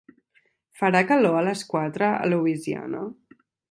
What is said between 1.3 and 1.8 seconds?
a les